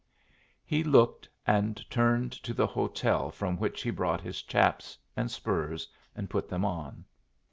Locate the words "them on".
6.49-7.05